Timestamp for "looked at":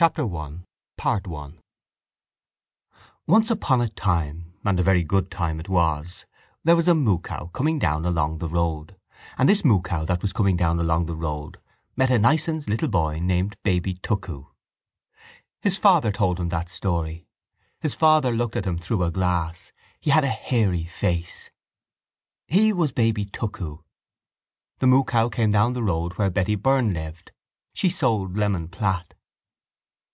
18.30-18.66